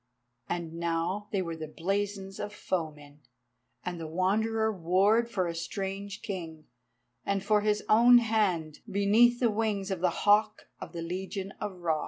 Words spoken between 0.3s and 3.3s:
And now they were the blazons of foemen,